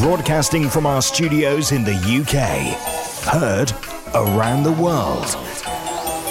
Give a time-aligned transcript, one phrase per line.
[0.00, 2.74] Broadcasting from our studios in the UK.
[3.30, 3.70] Heard
[4.14, 5.26] around the world.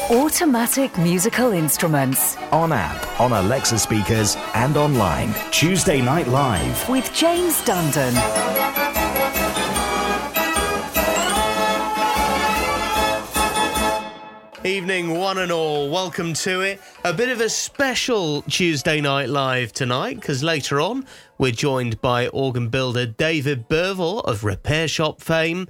[0.10, 2.36] Automatic musical instruments.
[2.52, 5.36] On app, on Alexa speakers, and online.
[5.52, 6.90] Tuesday Night Live.
[6.90, 8.88] With James Dundon.
[14.70, 15.89] Evening, one and all.
[15.89, 16.79] Welcome to it.
[17.04, 21.07] A bit of a special Tuesday Night Live tonight because later on
[21.39, 25.68] we're joined by organ builder David Burville of Repair Shop fame.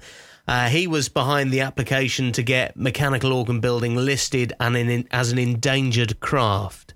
[0.49, 5.31] Uh, he was behind the application to get mechanical organ building listed and in, as
[5.31, 6.93] an endangered craft,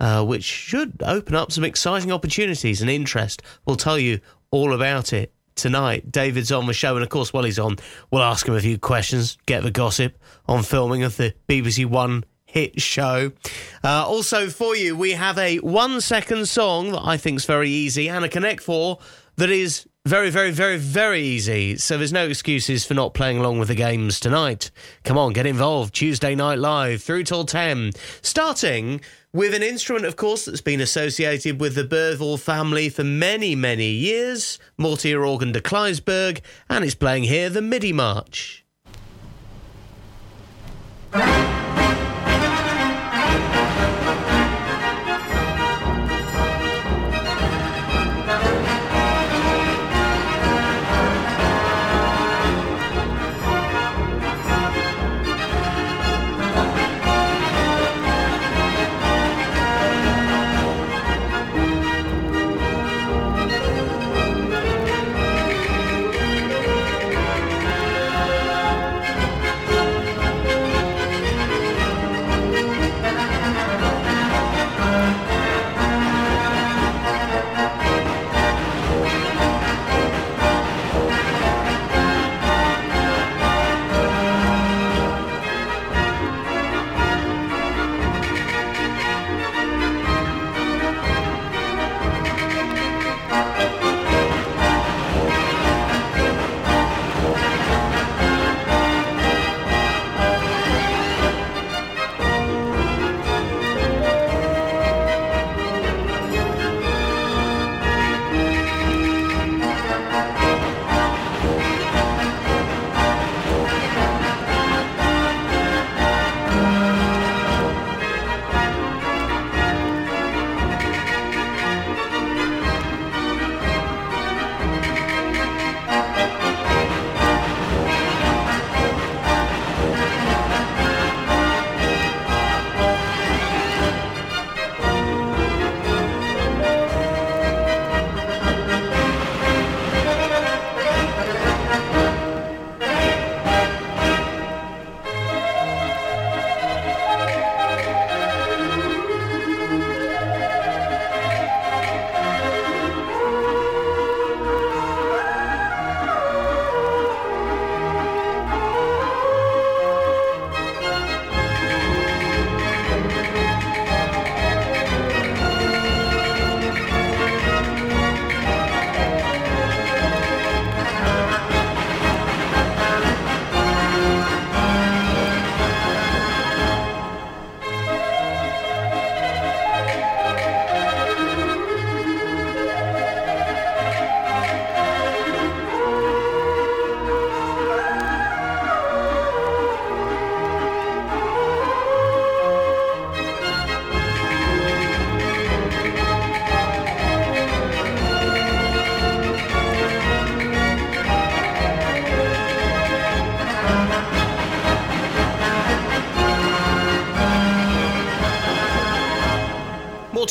[0.00, 3.42] uh, which should open up some exciting opportunities and interest.
[3.66, 6.10] We'll tell you all about it tonight.
[6.10, 7.76] David's on the show, and of course, while he's on,
[8.10, 12.24] we'll ask him a few questions, get the gossip on filming of the BBC One
[12.44, 13.32] hit show.
[13.82, 17.70] Uh, also, for you, we have a one second song that I think is very
[17.70, 18.98] easy and a Connect Four
[19.36, 21.76] that is very, very, very, very easy.
[21.76, 24.72] So there's no excuses for not playing along with the games tonight.
[25.04, 25.94] Come on, get involved.
[25.94, 27.92] Tuesday Night Live through till 10.
[28.20, 29.00] Starting
[29.32, 33.90] with an instrument, of course, that's been associated with the Burville family for many, many
[33.90, 38.64] years, Mortier Organ de Kleisberg, and it's playing here the MIDI March.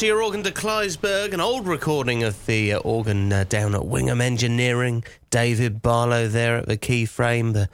[0.02, 4.20] Mortier Organ de Kleisberg, an old recording of the uh, organ uh, down at Wingham
[4.20, 5.04] Engineering.
[5.30, 7.70] David Barlow there at the keyframe, the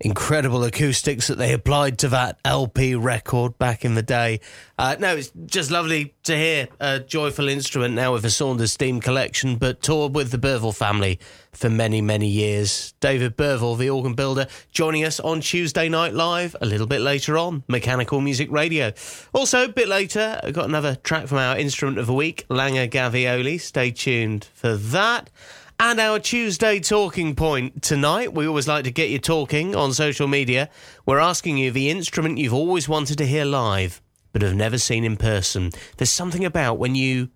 [0.00, 4.40] incredible acoustics that they applied to that LP record back in the day.
[4.78, 9.00] Uh, no, it's just lovely to hear a joyful instrument now with a Saunders Steam
[9.00, 11.18] collection, but toured with the Burville family
[11.52, 12.92] for many, many years.
[13.00, 17.38] David Burville, the organ builder, joining us on Tuesday Night Live a little bit later
[17.38, 18.92] on, Mechanical Music Radio.
[19.32, 22.90] Also, a bit later, I got another track from our instrument of the week, Langer
[22.90, 23.58] Gavioli.
[23.58, 25.30] Stay tuned for that.
[25.78, 30.26] And our Tuesday talking point tonight, we always like to get you talking on social
[30.26, 30.70] media.
[31.04, 34.00] We're asking you the instrument you've always wanted to hear live,
[34.32, 35.72] but have never seen in person.
[35.98, 37.28] There's something about when you,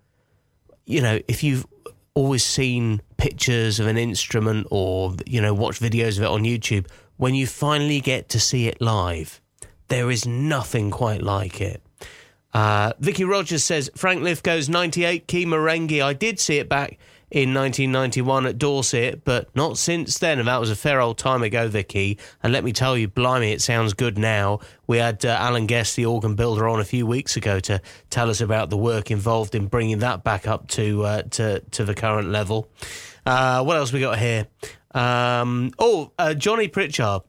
[0.85, 1.67] you know, if you've
[2.15, 6.87] always seen pictures of an instrument or you know watched videos of it on YouTube,
[7.17, 9.39] when you finally get to see it live,
[9.87, 11.83] there is nothing quite like it.
[12.55, 16.01] Uh, Vicky Rogers says Frank Lithgow's 98 key Marenghi.
[16.01, 16.97] I did see it back
[17.31, 20.37] in 1991 at Dorset, but not since then.
[20.37, 22.19] And that was a fair old time ago, Vicky.
[22.43, 24.59] And let me tell you, blimey, it sounds good now.
[24.85, 28.29] We had uh, Alan Guest, the organ builder, on a few weeks ago to tell
[28.29, 31.95] us about the work involved in bringing that back up to uh, to to the
[31.95, 32.69] current level.
[33.25, 34.47] Uh, what else we got here?
[34.93, 37.21] Um, oh, uh, Johnny Pritchard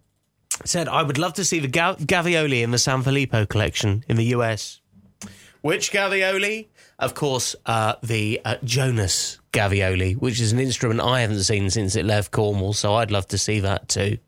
[0.65, 4.25] said, "I would love to see the Ga- Gavioli in the Sanfilippo collection in the
[4.37, 4.81] US."
[5.61, 6.67] Which Gavioli?
[7.03, 11.97] Of course, uh, the uh, Jonas Gavioli, which is an instrument I haven't seen since
[11.97, 14.19] it left Cornwall, so I'd love to see that too.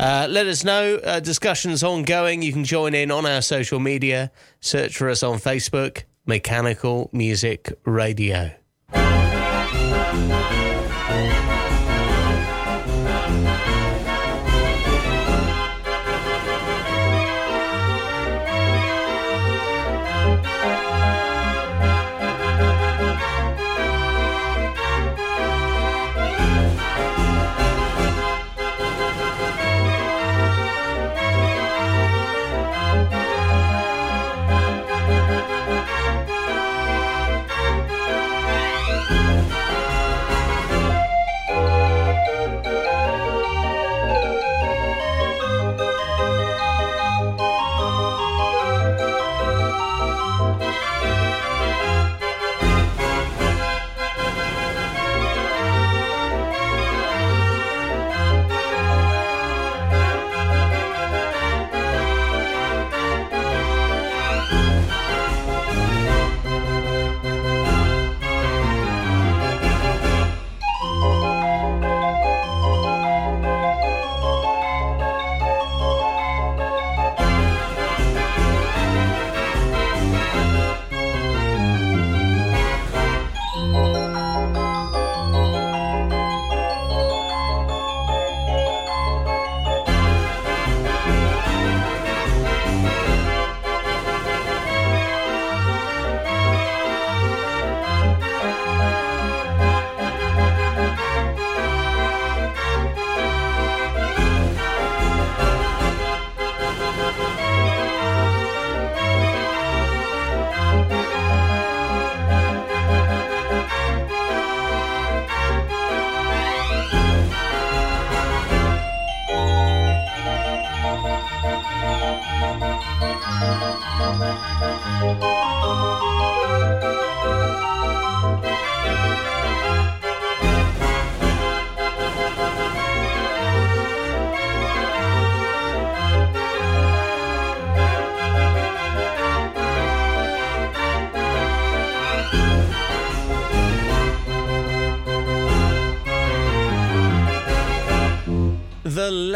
[0.00, 0.96] Uh, let us know.
[0.96, 2.42] Uh, discussions ongoing.
[2.42, 4.32] You can join in on our social media.
[4.58, 8.57] Search for us on Facebook, Mechanical Music Radio.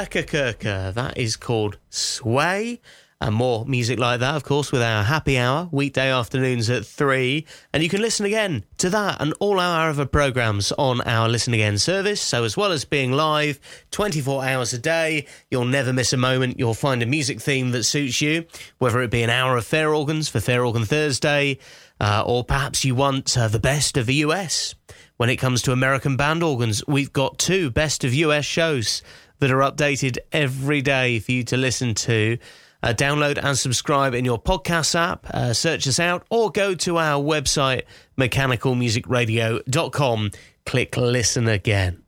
[0.03, 0.93] Lekkerkerker.
[0.95, 2.81] That is called Sway.
[3.21, 7.47] And more music like that, of course, with our happy hour, weekday afternoons at 3.
[7.73, 11.55] And you can listen again to that and all our other programmes on our Listen
[11.55, 12.21] Again service.
[12.21, 13.61] So, as well as being live
[13.93, 16.59] 24 hours a day, you'll never miss a moment.
[16.59, 18.45] You'll find a music theme that suits you,
[18.79, 21.59] whether it be an hour of Fair Organs for Fair Organ Thursday,
[22.01, 24.75] uh, or perhaps you want uh, the best of the US.
[25.17, 29.03] When it comes to American band organs, we've got two best of US shows
[29.43, 32.39] that are updated every day for you to listen to.
[32.81, 36.97] Uh, download and subscribe in your podcast app, uh, search us out, or go to
[36.97, 37.83] our website,
[38.17, 40.31] mechanicalmusicradio.com.
[40.65, 42.05] Click listen again.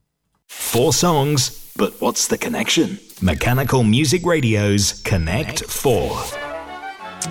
[0.47, 3.01] Four songs, but what's the connection?
[3.21, 6.23] Mechanical Music Radio's Connect 4.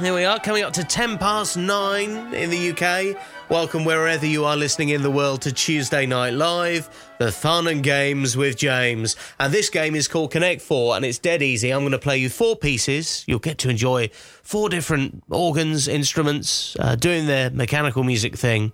[0.02, 3.16] Here we are, coming up to 10 past 9 in the UK.
[3.50, 6.90] Welcome wherever you are listening in the world to Tuesday Night Live,
[7.26, 9.16] the fun and games with James.
[9.40, 11.72] And this game is called Connect 4, and it's dead easy.
[11.72, 13.24] I'm going to play you four pieces.
[13.28, 14.10] You'll get to enjoy
[14.44, 18.74] four different organs, instruments, uh, doing their mechanical music thing.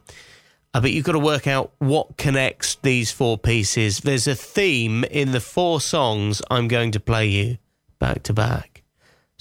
[0.73, 3.99] Uh, but you've got to work out what connects these four pieces.
[3.99, 7.57] There's a theme in the four songs I'm going to play you
[7.99, 8.68] back to back.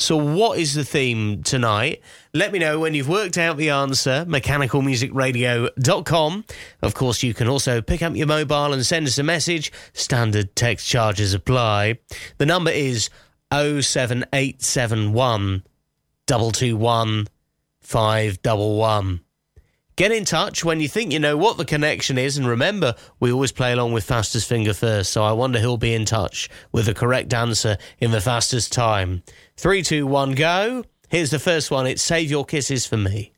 [0.00, 2.02] So, what is the theme tonight?
[2.32, 4.24] Let me know when you've worked out the answer.
[4.28, 6.44] MechanicalMusicRadio.com.
[6.82, 9.72] Of course, you can also pick up your mobile and send us a message.
[9.92, 11.98] Standard text charges apply.
[12.38, 13.10] The number is
[13.50, 15.64] 07871
[16.28, 19.20] 221
[19.98, 23.32] Get in touch when you think you know what the connection is, and remember, we
[23.32, 26.86] always play along with fastest finger first, so I wonder who'll be in touch with
[26.86, 29.24] the correct answer in the fastest time.
[29.58, 30.84] Three, two, one, go.
[31.08, 31.88] Here's the first one.
[31.88, 33.32] It's Save Your Kisses for Me.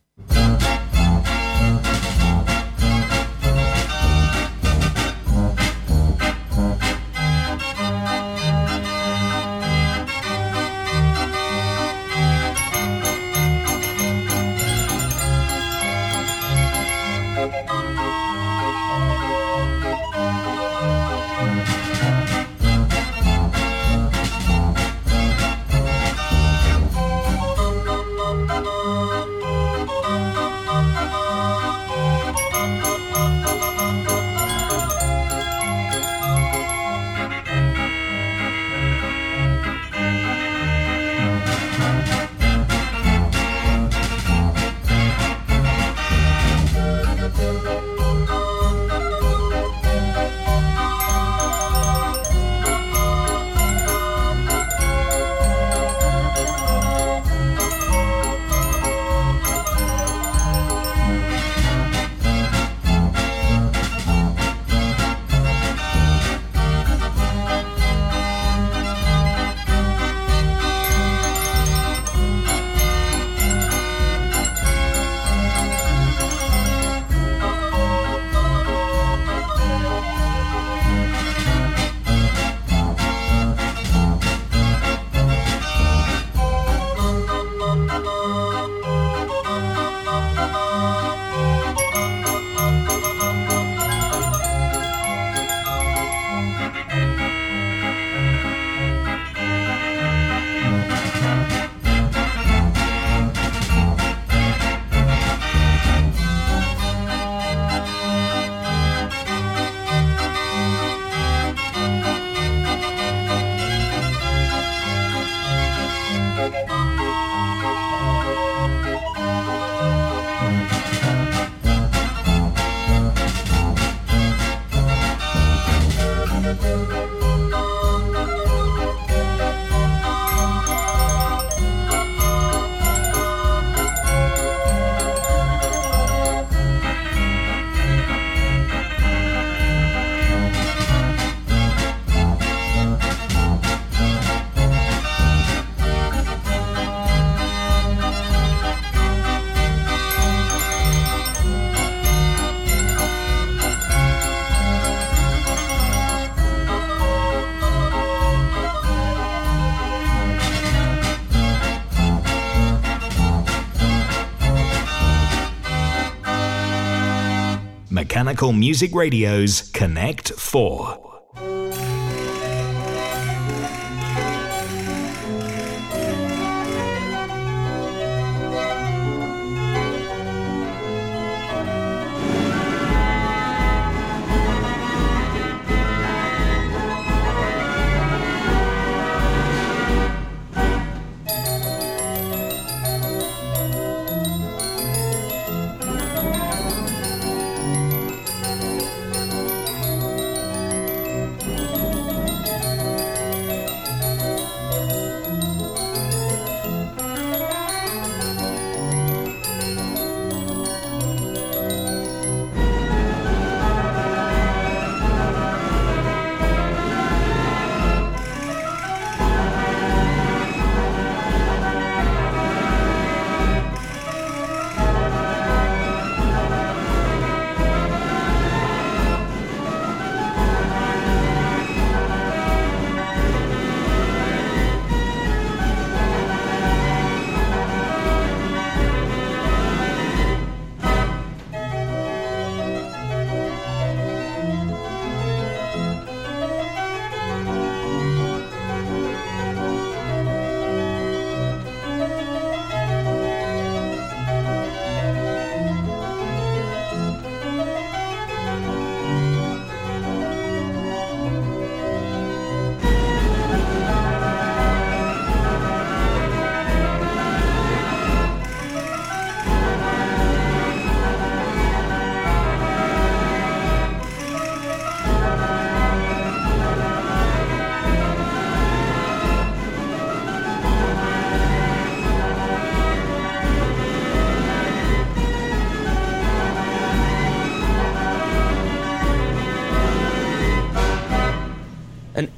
[168.55, 171.10] Music Radio's Connect 4.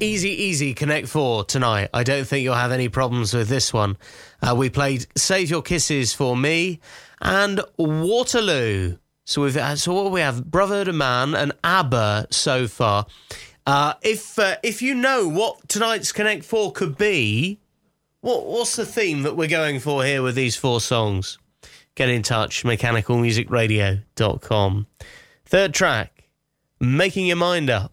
[0.02, 1.88] Easy, easy Connect 4 tonight.
[1.94, 3.96] I don't think you'll have any problems with this one.
[4.42, 6.80] Uh, we played Save Your Kisses for Me
[7.20, 8.96] and Waterloo.
[9.24, 13.06] So we've uh, so what we have Brotherhood of Man and ABBA so far.
[13.64, 17.60] Uh, if uh, if you know what tonight's Connect Four could be,
[18.22, 21.38] what what's the theme that we're going for here with these four songs?
[21.94, 24.86] Get in touch, mechanicalmusicradio.com.
[25.44, 26.24] Third track,
[26.80, 27.91] Making Your Mind Up.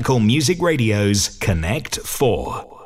[0.00, 2.79] Mechanical Music Radio's Connect 4.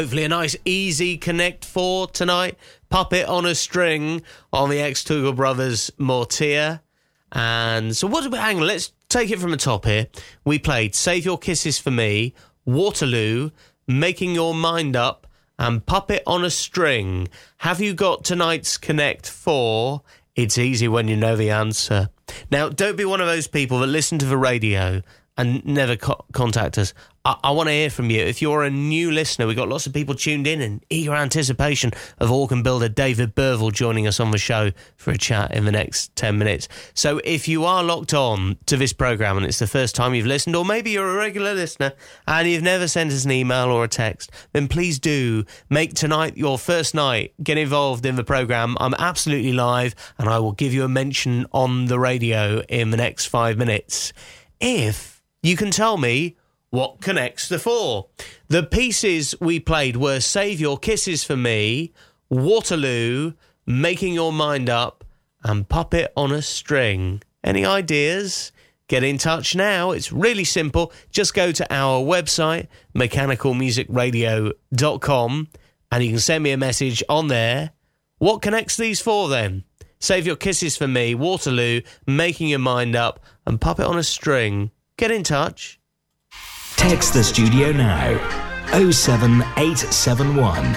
[0.00, 2.56] Hopefully a nice easy Connect 4 tonight.
[2.88, 6.80] Puppet on a string on the ex Tugel Brothers Mortier.
[7.32, 10.06] And so what, hang on, let's take it from the top here.
[10.42, 12.32] We played Save Your Kisses for Me,
[12.64, 13.50] Waterloo,
[13.86, 15.26] Making Your Mind Up,
[15.58, 17.28] and Puppet on a String.
[17.58, 20.00] Have you got tonight's Connect 4?
[20.34, 22.08] It's easy when you know the answer.
[22.50, 25.02] Now, don't be one of those people that listen to the radio
[25.40, 26.92] and never co- contact us.
[27.24, 28.20] I, I want to hear from you.
[28.20, 31.92] If you're a new listener, we've got lots of people tuned in in eager anticipation
[32.18, 35.72] of organ builder David Burville joining us on the show for a chat in the
[35.72, 36.68] next 10 minutes.
[36.92, 40.26] So if you are locked on to this program and it's the first time you've
[40.26, 41.94] listened, or maybe you're a regular listener
[42.28, 46.36] and you've never sent us an email or a text, then please do make tonight
[46.36, 47.32] your first night.
[47.42, 48.76] Get involved in the program.
[48.78, 52.98] I'm absolutely live and I will give you a mention on the radio in the
[52.98, 54.12] next five minutes.
[54.60, 56.36] If you can tell me
[56.70, 58.08] what connects the four.
[58.48, 61.92] The pieces we played were Save Your Kisses for Me,
[62.28, 63.32] Waterloo,
[63.66, 65.04] Making Your Mind Up,
[65.42, 67.22] and Puppet on a String.
[67.42, 68.52] Any ideas?
[68.88, 69.92] Get in touch now.
[69.92, 70.92] It's really simple.
[71.10, 75.48] Just go to our website, mechanicalmusicradio.com,
[75.92, 77.70] and you can send me a message on there.
[78.18, 79.64] What connects these four then?
[79.98, 84.70] Save Your Kisses for Me, Waterloo, Making Your Mind Up, and Puppet on a String.
[85.00, 85.80] Get in touch.
[86.76, 88.18] Text the studio now
[88.66, 90.74] 07871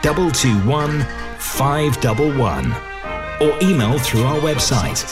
[0.00, 1.04] 221
[1.38, 2.72] 511
[3.42, 5.04] or email through our website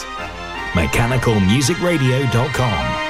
[0.73, 3.04] mechanicalmusicradio.com.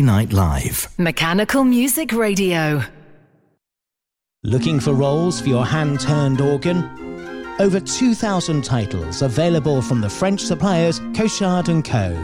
[0.00, 0.88] Tuesday Night Live.
[0.98, 2.82] Mechanical Music Radio.
[4.42, 6.78] Looking for rolls for your hand turned organ?
[7.58, 12.16] Over 2,000 titles available from the French suppliers Cochard & Co.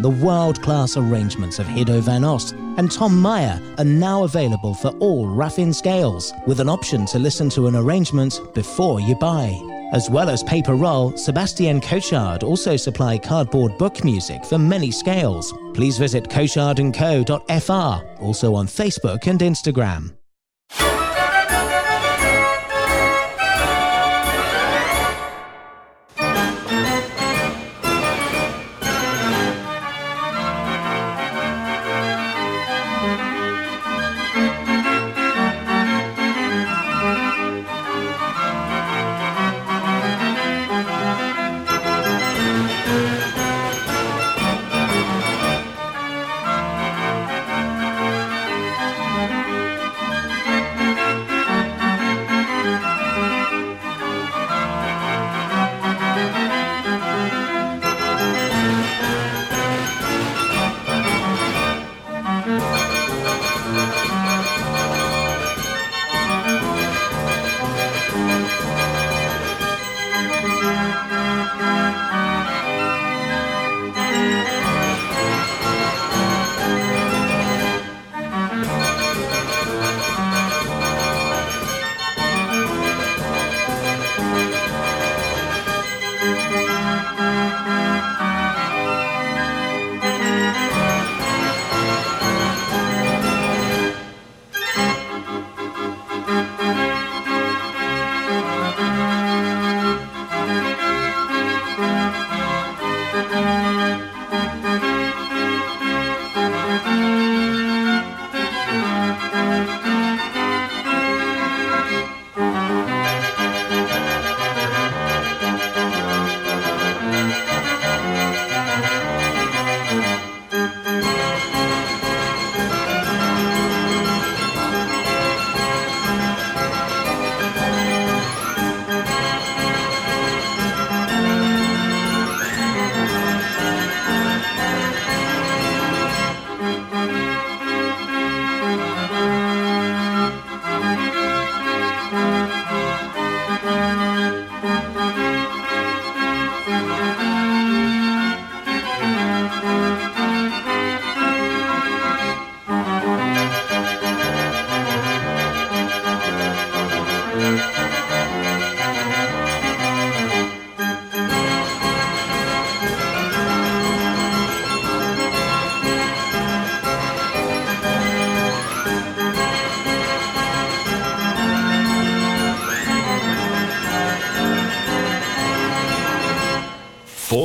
[0.00, 5.26] The world-class arrangements of Hido van Ost and Tom Meyer are now available for all
[5.26, 9.58] Raffin scales, with an option to listen to an arrangement before you buy.
[9.92, 15.52] As well as paper roll, Sebastien Cochard also supply cardboard book music for many scales.
[15.74, 20.14] Please visit cochardandco.fr, also on Facebook and Instagram.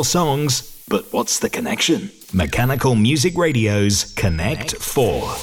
[0.04, 2.12] Songs, but what's the connection?
[2.34, 5.36] Mechanical Music Radio's Connect 4.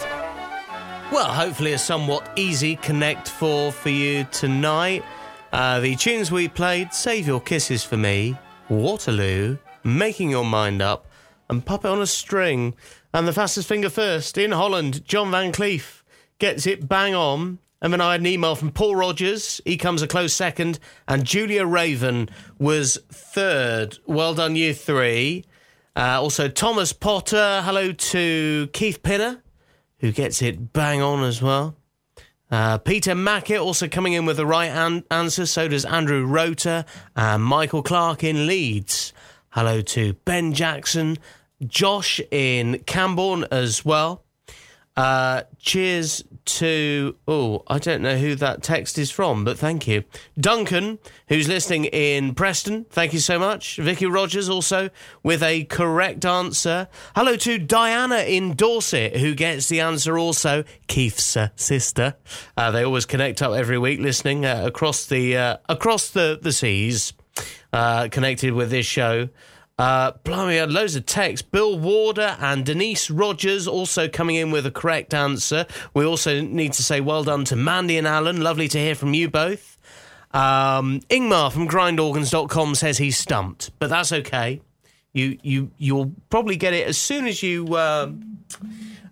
[1.12, 5.05] Well, hopefully a somewhat easy Connect 4 for you tonight.
[5.53, 8.37] Uh, the tunes we played Save Your Kisses for Me,
[8.69, 11.07] Waterloo, Making Your Mind Up,
[11.49, 12.75] and Puppet on a String.
[13.14, 16.03] And the fastest finger first in Holland, John Van Cleef
[16.38, 17.59] gets it bang on.
[17.83, 19.61] And then I had an email from Paul Rogers.
[19.65, 20.79] He comes a close second.
[21.07, 23.99] And Julia Raven was third.
[24.07, 25.45] Well done, you three.
[25.95, 27.62] Uh, also, Thomas Potter.
[27.65, 29.43] Hello to Keith Pinner,
[30.01, 31.77] who gets it bang on as well.
[32.51, 35.47] Uh, Peter Mackett also coming in with the right an- answer.
[35.47, 36.85] So does Andrew Rota
[37.17, 39.12] and Michael Clark in Leeds.
[39.51, 41.17] Hello to Ben Jackson,
[41.67, 44.26] Josh in Camborne as well.
[44.96, 50.04] Uh, cheers to, oh, I don't know who that text is from, but thank you.
[50.40, 53.76] Duncan, who's listening in Preston, thank you so much.
[53.76, 54.88] Vicky Rogers also
[55.22, 56.88] with a correct answer.
[57.14, 60.64] Hello to Diana in Dorset, who gets the answer also.
[60.87, 62.14] Keith's uh, sister.
[62.56, 66.52] Uh, they always connect up every week listening uh, across the, uh, across the, the
[66.52, 67.12] seas,
[67.72, 69.28] uh, connected with this show.
[69.79, 71.47] Uh, blimey, had loads of texts.
[71.47, 75.67] Bill Warder and Denise Rogers also coming in with a correct answer.
[75.93, 78.41] We also need to say well done to Mandy and Alan.
[78.41, 79.77] Lovely to hear from you both.
[80.33, 84.62] Um, Ingmar from grindorgans.com says he's stumped, but that's okay.
[85.12, 88.12] You you you'll probably get it as soon as you uh,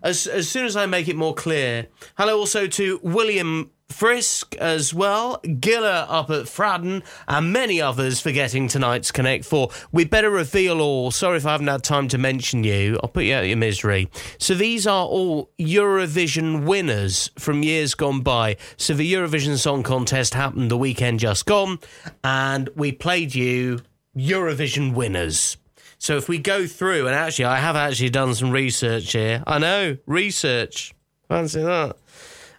[0.03, 1.87] as as soon as I make it more clear.
[2.17, 8.31] Hello also to William Frisk as well, Giller up at Fraddon, and many others for
[8.31, 9.69] getting tonight's Connect 4.
[9.91, 11.11] We better reveal all.
[11.11, 12.99] Sorry if I haven't had time to mention you.
[13.01, 14.09] I'll put you out of your misery.
[14.39, 18.57] So these are all Eurovision winners from years gone by.
[18.75, 21.79] So the Eurovision Song Contest happened the weekend just gone,
[22.23, 23.81] and we played you
[24.17, 25.57] Eurovision winners.
[25.99, 29.43] So if we go through, and actually, I have actually done some research here.
[29.45, 30.93] I know, research.
[31.29, 31.97] Fancy that.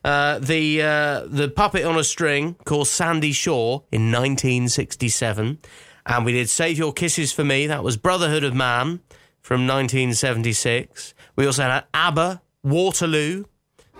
[0.07, 5.59] Uh, the uh, the puppet on a string called Sandie Shaw in 1967,
[6.07, 7.66] and we did Save Your Kisses for Me.
[7.66, 9.01] That was Brotherhood of Man
[9.40, 11.12] from 1976.
[11.35, 13.47] We also had ABBA Waterloo,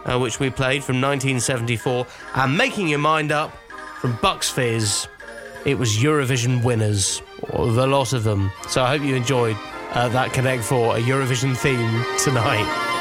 [0.05, 3.53] uh, which we played from 1974, and Making Your Mind Up
[4.01, 5.09] from Bucks Fizz.
[5.65, 7.21] It was Eurovision winners,
[7.53, 8.53] a lot of them.
[8.69, 9.57] So I hope you enjoyed
[9.91, 12.96] uh, that Connect for a Eurovision theme tonight.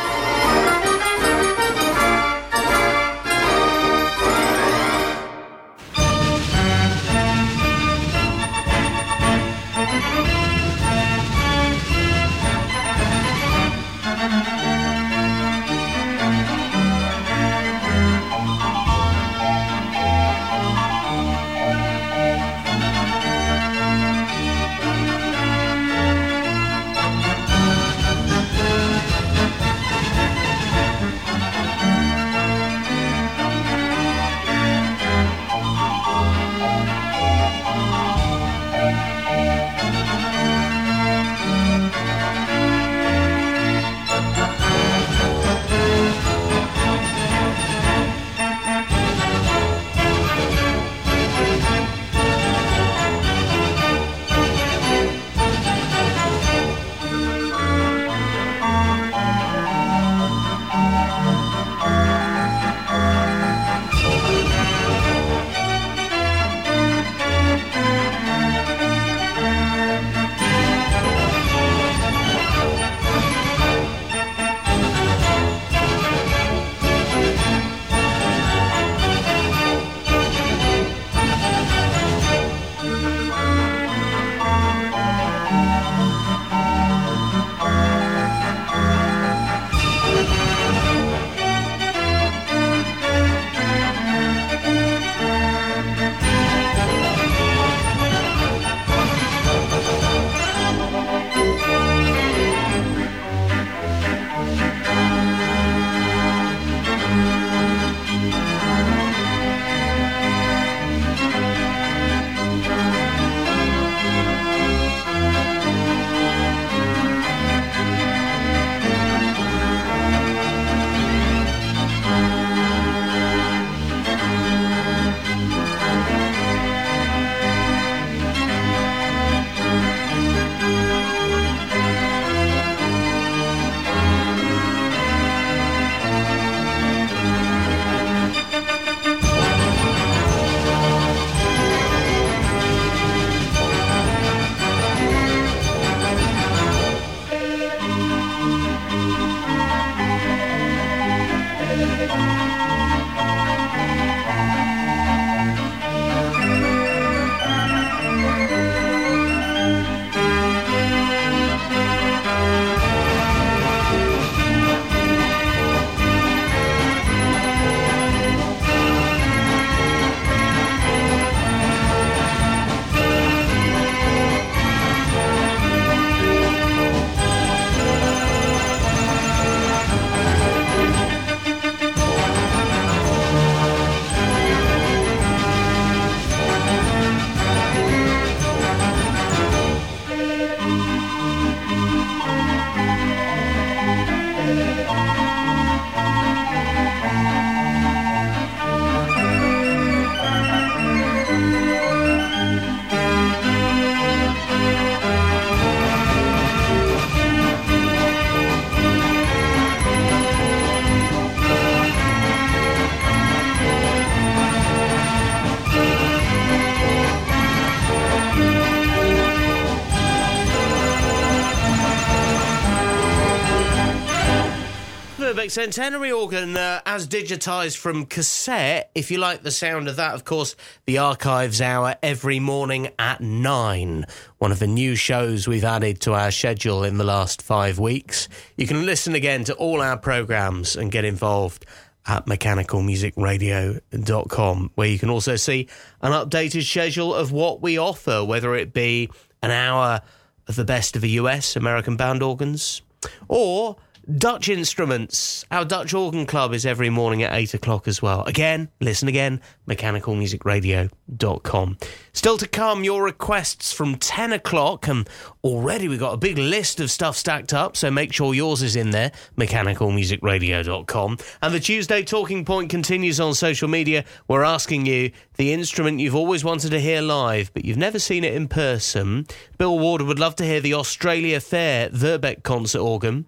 [225.52, 228.92] Centenary organ, uh, as digitised from cassette.
[228.96, 230.56] If you like the sound of that, of course,
[230.86, 234.06] the Archives Hour every morning at nine.
[234.38, 238.28] One of the new shows we've added to our schedule in the last five weeks.
[238.58, 241.66] You can listen again to all our programmes and get involved
[242.06, 245.68] at mechanicalmusicradio.com, where you can also see
[246.02, 249.10] an updated schedule of what we offer, whether it be
[249.42, 250.02] an hour
[250.48, 252.82] of the best of the US American band organs
[253.28, 253.76] or
[254.14, 255.46] Dutch instruments.
[255.50, 258.24] Our Dutch Organ Club is every morning at 8 o'clock as well.
[258.26, 261.78] Again, listen again, mechanicalmusicradio.com.
[262.14, 265.10] Still to come, your requests from 10 o'clock, and
[265.44, 268.76] already we've got a big list of stuff stacked up, so make sure yours is
[268.76, 271.18] in there, mechanicalmusicradio.com.
[271.42, 274.06] And the Tuesday Talking Point continues on social media.
[274.28, 278.24] We're asking you the instrument you've always wanted to hear live, but you've never seen
[278.24, 279.26] it in person.
[279.58, 283.26] Bill Ward would love to hear the Australia Fair Verbeeck concert organ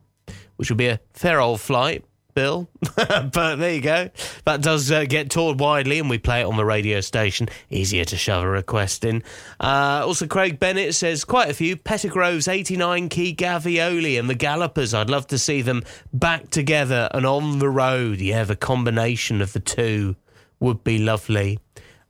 [0.58, 2.04] which would be a fair old flight,
[2.38, 2.70] Bill.
[2.96, 4.12] but there you go.
[4.46, 7.50] That does uh, get toured widely, and we play it on the radio station.
[7.72, 9.24] Easier to shove a request in.
[9.60, 11.76] Uh, also, Craig Bennett says quite a few.
[11.76, 14.94] Pettigrove's 89 key Gavioli and the Gallopers.
[14.94, 18.20] I'd love to see them back together and on the road.
[18.20, 20.16] Yeah, the combination of the two
[20.60, 21.58] would be lovely.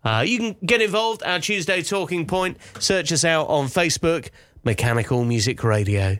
[0.03, 1.23] Uh, you can get involved.
[1.23, 2.57] Our Tuesday Talking Point.
[2.79, 4.29] Search us out on Facebook,
[4.63, 6.17] Mechanical Music Radio.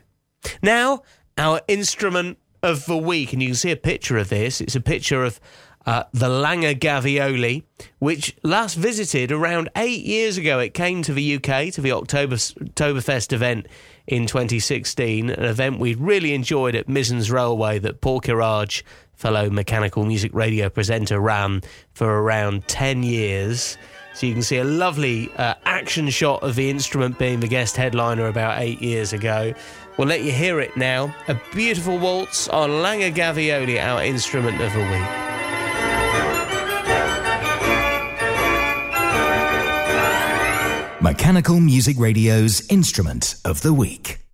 [0.62, 1.02] Now,
[1.38, 4.60] our instrument of the week, and you can see a picture of this.
[4.60, 5.40] It's a picture of
[5.86, 7.62] uh, the Langer Gavioli,
[7.98, 10.58] which last visited around eight years ago.
[10.58, 13.66] It came to the UK to the October Oktoberfest event
[14.06, 18.82] in 2016, an event we really enjoyed at Mizens Railway that Paul Kirage,
[19.14, 21.62] fellow mechanical music radio presenter, ran
[21.92, 23.78] for around 10 years.
[24.14, 27.76] So you can see a lovely uh, action shot of the instrument being the guest
[27.76, 29.54] headliner about eight years ago.
[29.98, 31.12] We'll let you hear it now.
[31.26, 35.28] A beautiful waltz on Langer Gavioli, our instrument of the week.
[41.02, 44.27] Mechanical Music Radio's Instrument of the Week.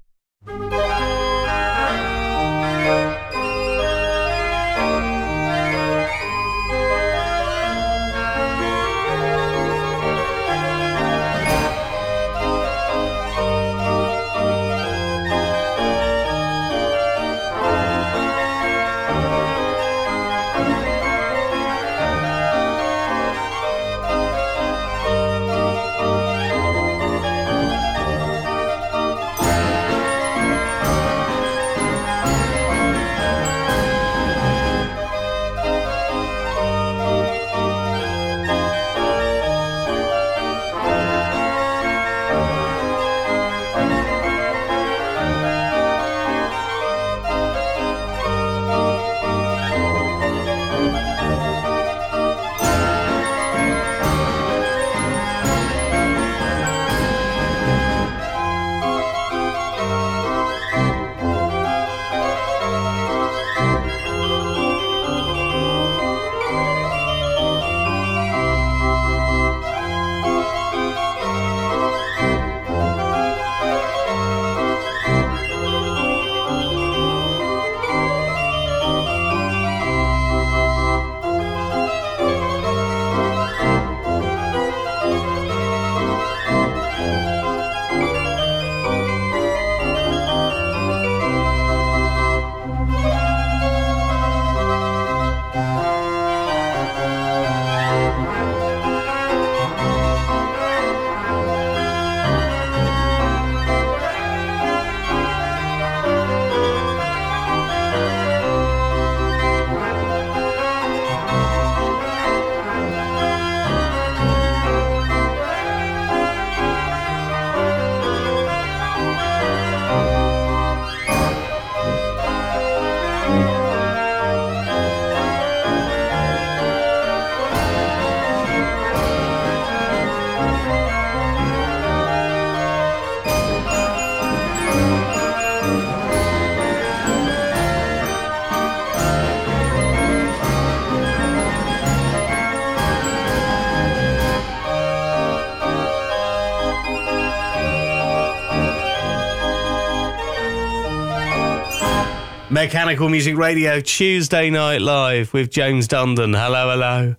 [152.54, 156.38] Mechanical Music Radio, Tuesday Night Live with James Dundon.
[156.38, 157.16] Hello, hello.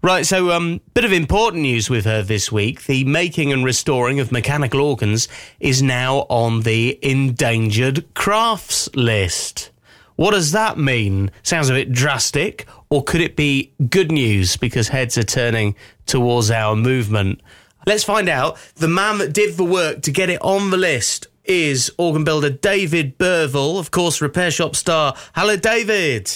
[0.00, 2.84] Right, so um, bit of important news with her this week.
[2.84, 5.26] The making and restoring of mechanical organs
[5.58, 9.72] is now on the endangered crafts list.
[10.14, 11.32] What does that mean?
[11.42, 15.74] Sounds a bit drastic, or could it be good news because heads are turning
[16.06, 17.40] towards our movement?
[17.86, 18.56] Let's find out.
[18.76, 22.50] The man that did the work to get it on the list is organ builder
[22.50, 25.14] David Burville, of course, repair shop star.
[25.34, 26.32] Hello, David.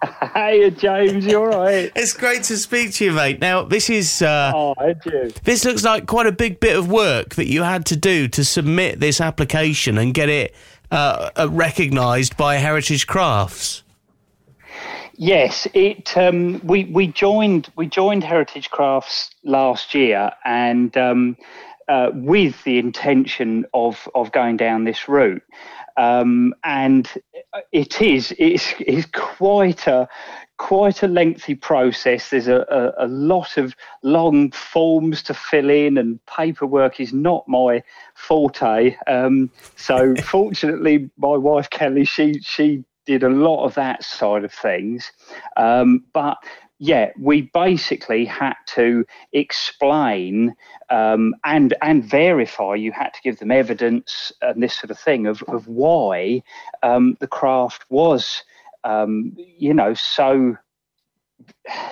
[0.34, 1.90] Hey, James, you all right?
[1.96, 3.40] It's great to speak to you, mate.
[3.40, 4.22] Now, this is.
[4.22, 4.74] Uh, oh?
[5.42, 8.44] This looks like quite a big bit of work that you had to do to
[8.44, 10.54] submit this application and get it
[10.90, 13.82] uh, uh, recognised by Heritage Crafts.
[15.14, 16.16] Yes, it.
[16.16, 21.36] Um, we we joined we joined Heritage Crafts last year, and um,
[21.88, 25.42] uh, with the intention of of going down this route.
[25.96, 27.10] Um, and
[27.72, 30.08] it is it's, it's quite a
[30.58, 32.30] quite a lengthy process.
[32.30, 37.48] There's a, a, a, lot of long forms to fill in, and paperwork is not
[37.48, 37.82] my
[38.14, 38.96] forte.
[39.06, 44.52] Um, so, fortunately, my wife Kelly she she did a lot of that side of
[44.52, 45.10] things.
[45.56, 46.36] Um, but
[46.78, 50.54] yeah, we basically had to explain
[50.90, 52.74] um, and and verify.
[52.76, 56.42] You had to give them evidence and this sort of thing of of why
[56.82, 58.42] um, the craft was,
[58.84, 60.56] um, you know, so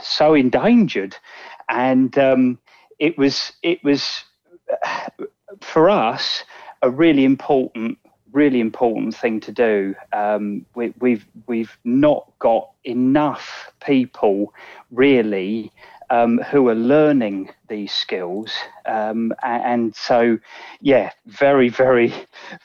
[0.03, 1.16] so endangered,
[1.68, 2.59] and um,
[3.01, 4.22] it was it was
[5.61, 6.45] for us
[6.82, 7.99] a really important
[8.37, 9.95] really important thing to do.
[10.12, 14.53] Um, we, we've we've not got enough people
[14.91, 15.72] really
[16.11, 18.53] um, who are learning these skills,
[18.84, 20.39] um, and, so
[20.80, 22.12] yeah, very very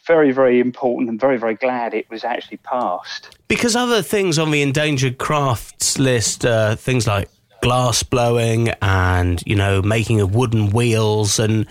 [0.06, 3.36] very very important, and very very glad it was actually passed.
[3.48, 7.30] Because other things on the endangered crafts list, uh, things like
[7.64, 11.66] glass blowing and you know making of wooden wheels and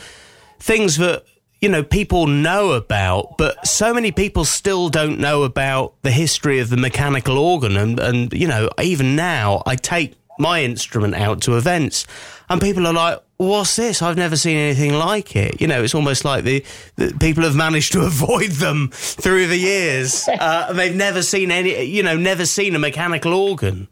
[0.59, 1.24] things that
[1.61, 6.58] you know, people know about, but so many people still don't know about the history
[6.58, 7.76] of the mechanical organ.
[7.76, 12.06] And, and, you know, even now, I take my instrument out to events
[12.48, 14.00] and people are like, what's this?
[14.00, 15.61] I've never seen anything like it.
[15.61, 16.64] You know, it's almost like the,
[16.96, 20.28] the people have managed to avoid them through the years.
[20.40, 23.88] Uh, they've never seen any, you know, never seen a mechanical organ.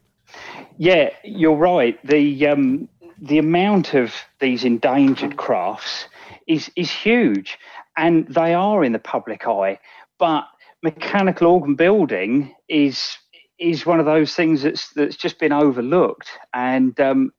[0.79, 1.99] Yeah, you're right.
[2.07, 2.89] The, um,
[3.21, 6.07] the amount of these endangered crafts
[6.49, 7.59] is is huge,
[7.97, 9.79] and they are in the public eye.
[10.19, 10.45] But
[10.83, 13.17] mechanical organ building is
[13.59, 16.31] is one of those things that's that's just been overlooked.
[16.53, 17.33] And um,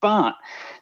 [0.00, 0.34] but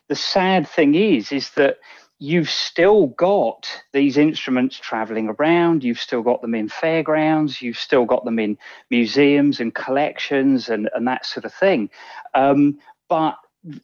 [0.08, 1.76] the sad thing is, is that
[2.18, 5.84] you've still got these instruments traveling around.
[5.84, 7.60] You've still got them in fairgrounds.
[7.60, 8.56] You've still got them in
[8.90, 11.90] museums and collections and, and that sort of thing.
[12.34, 13.36] Um, but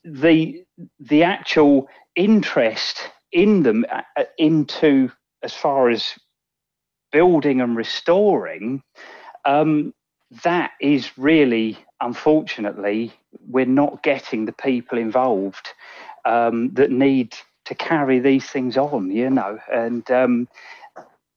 [0.04, 0.64] the
[1.00, 5.10] the actual interest in them uh, uh, into
[5.42, 6.14] as far as
[7.10, 8.82] building and restoring,
[9.44, 9.92] um,
[10.44, 13.12] that is really, unfortunately,
[13.48, 15.68] we're not getting the people involved
[16.24, 19.58] um, that need to carry these things on, you know.
[19.72, 20.48] And um,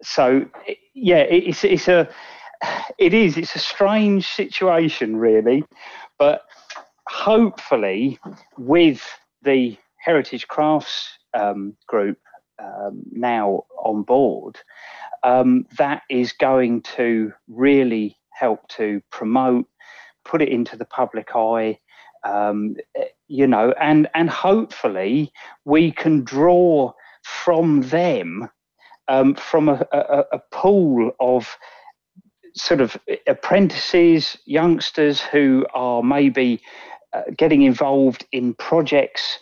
[0.01, 0.45] so,
[0.93, 2.07] yeah, it's it's a
[2.97, 5.63] it is it's a strange situation, really,
[6.17, 6.43] but
[7.07, 8.19] hopefully,
[8.57, 9.03] with
[9.41, 12.17] the Heritage Crafts um, group
[12.59, 14.57] um, now on board,
[15.23, 19.65] um, that is going to really help to promote,
[20.23, 21.77] put it into the public eye,
[22.23, 22.75] um,
[23.27, 25.31] you know, and and hopefully
[25.63, 26.91] we can draw
[27.23, 28.49] from them,
[29.07, 31.55] um, from a, a, a pool of
[32.55, 36.61] sort of apprentices, youngsters who are maybe
[37.13, 39.39] uh, getting involved in projects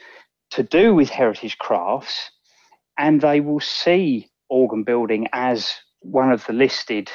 [0.54, 2.32] to do with heritage crafts,
[2.98, 7.10] and they will see organ building as one of the listed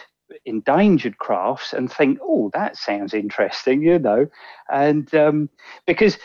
[0.45, 4.27] endangered crafts and think, oh, that sounds interesting, you know,
[4.71, 5.49] and um,
[5.87, 6.19] because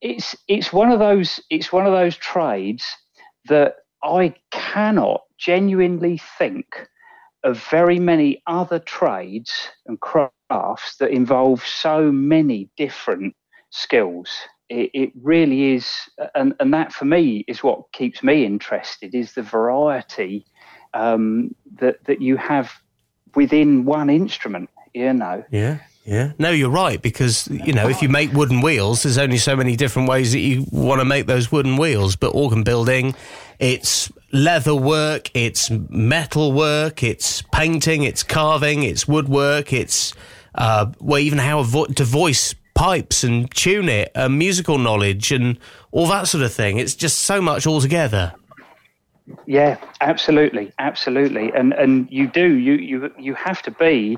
[0.00, 2.84] it's it's one of those it's one of those trades
[3.48, 6.88] that I cannot genuinely think
[7.44, 13.34] of very many other trades and crafts that involve so many different
[13.70, 14.30] skills
[14.68, 15.88] it, it really is,
[16.34, 20.46] and, and that for me is what keeps me interested is the variety
[20.94, 22.72] um, that that you have
[23.34, 24.70] within one instrument.
[24.94, 25.44] You know.
[25.50, 25.78] Yeah.
[26.04, 26.32] Yeah.
[26.38, 29.76] No, you're right because you know if you make wooden wheels, there's only so many
[29.76, 32.16] different ways that you want to make those wooden wheels.
[32.16, 33.14] But organ building,
[33.58, 40.14] it's leather work, it's metal work, it's painting, it's carving, it's woodwork, it's
[40.54, 45.58] uh, well even how vo- to voice pipes and tune it, and musical knowledge and
[45.90, 46.78] all that sort of thing.
[46.78, 48.32] It's just so much altogether.
[49.46, 54.16] Yeah, absolutely, absolutely, and and you do you you you have to be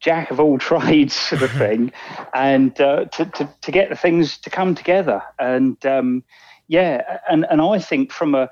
[0.00, 1.90] jack of all trades sort of thing,
[2.34, 5.22] and uh, to, to, to get the things to come together.
[5.38, 6.22] And um,
[6.68, 8.50] yeah, and and I think from a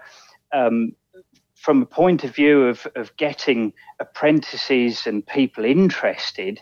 [0.52, 0.96] um,
[1.54, 6.60] from a point of view of, of getting apprentices and people interested,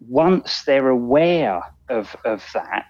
[0.00, 2.86] once they're aware of, of that,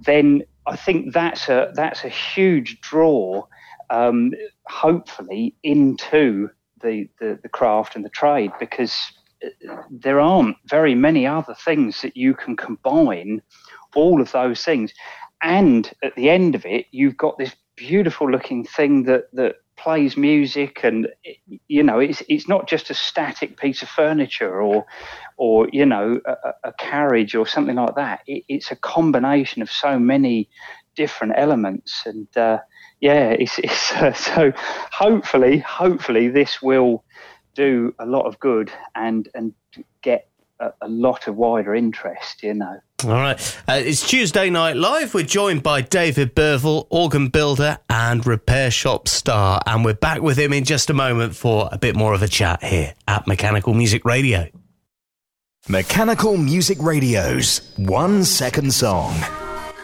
[0.00, 3.44] then I think that's a that's a huge draw,
[3.90, 4.32] um,
[4.66, 6.50] hopefully into
[6.82, 8.96] the, the, the craft and the trade because
[9.44, 13.42] uh, there aren't very many other things that you can combine
[13.94, 14.92] all of those things,
[15.42, 20.16] and at the end of it, you've got this beautiful looking thing that that plays
[20.16, 21.08] music and
[21.66, 24.84] you know it's it's not just a static piece of furniture or
[25.36, 28.20] or you know a, a carriage or something like that.
[28.26, 30.48] It, it's a combination of so many
[30.94, 32.02] different elements.
[32.06, 32.58] And uh,
[33.02, 34.52] yeah it's, it's uh, so
[34.90, 37.04] hopefully hopefully this will
[37.54, 39.52] do a lot of good and and
[40.00, 40.28] get
[40.62, 43.62] a, a lot of wider interest you know all right.
[43.68, 45.12] Uh, it's Tuesday Night Live.
[45.12, 49.60] We're joined by David Burville, organ builder and repair shop star.
[49.66, 52.28] And we're back with him in just a moment for a bit more of a
[52.28, 54.48] chat here at Mechanical Music Radio.
[55.68, 59.12] Mechanical Music Radio's one second song.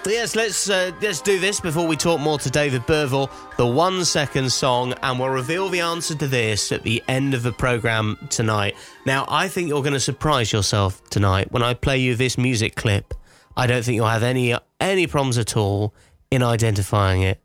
[0.08, 3.30] Yes, let's uh, let's do this before we talk more to David Burville.
[3.58, 7.42] The one second song, and we'll reveal the answer to this at the end of
[7.42, 8.74] the program tonight.
[9.04, 12.74] Now, I think you're going to surprise yourself tonight when I play you this music
[12.74, 13.12] clip.
[13.54, 15.94] I don't think you'll have any any problems at all
[16.30, 17.42] in identifying it.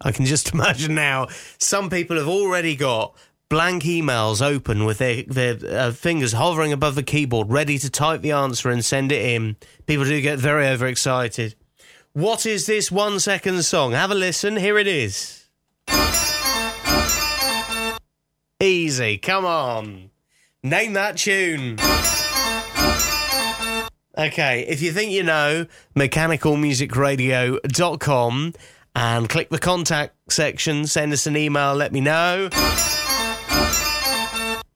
[0.00, 1.26] I can just imagine now.
[1.58, 3.14] Some people have already got
[3.50, 8.22] blank emails open with their their uh, fingers hovering above the keyboard, ready to type
[8.22, 9.56] the answer and send it in.
[9.84, 11.56] People do get very overexcited.
[12.16, 13.92] What is this one second song?
[13.92, 14.56] Have a listen.
[14.56, 15.44] Here it is.
[18.58, 19.18] Easy.
[19.18, 20.08] Come on.
[20.62, 21.78] Name that tune.
[24.16, 28.54] Okay, if you think you know, mechanicalmusicradio.com
[28.94, 32.48] and click the contact section, send us an email, let me know.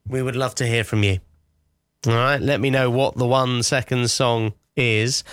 [0.07, 1.21] We would love to hear from you.
[2.07, 5.25] All right, let me know what the one second song is.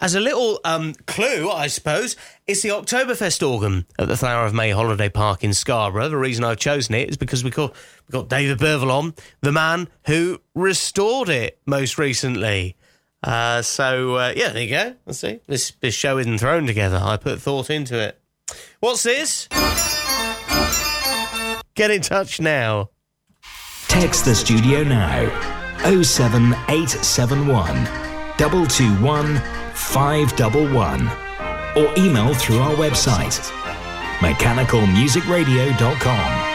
[0.00, 2.16] As a little um, clue, I suppose,
[2.46, 6.10] it's the Oktoberfest organ at the Flower of May Holiday Park in Scarborough.
[6.10, 7.74] The reason I've chosen it is because we got,
[8.06, 12.76] we got David Burville on, the man who restored it most recently.
[13.22, 14.94] Uh, so, uh, yeah, there you go.
[15.06, 15.40] Let's see.
[15.46, 17.00] This, this show isn't thrown together.
[17.02, 18.20] I put thought into it.
[18.80, 19.48] What's this?
[21.74, 22.90] Get in touch now.
[23.88, 25.28] Text the studio now
[25.84, 27.66] 07871
[28.36, 31.08] 221 511
[31.76, 33.40] or email through our website
[34.20, 36.45] mechanicalmusicradio.com.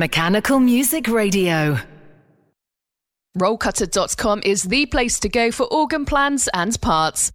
[0.00, 1.78] Mechanical Music Radio.
[3.36, 7.30] Rollcutter.com is the place to go for organ plans and parts.